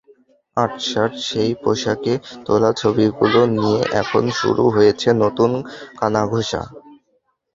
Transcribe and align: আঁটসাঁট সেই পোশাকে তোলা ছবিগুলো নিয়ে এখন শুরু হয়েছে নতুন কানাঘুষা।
আঁটসাঁট 0.57 1.11
সেই 1.27 1.51
পোশাকে 1.61 2.13
তোলা 2.45 2.71
ছবিগুলো 2.73 3.39
নিয়ে 3.55 3.81
এখন 4.01 4.23
শুরু 4.39 4.63
হয়েছে 4.75 5.09
নতুন 5.23 5.51
কানাঘুষা। 5.99 6.61